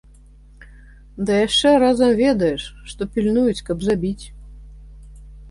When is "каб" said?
3.71-3.77